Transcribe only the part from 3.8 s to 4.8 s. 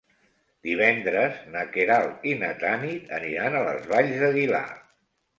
Valls d'Aguilar.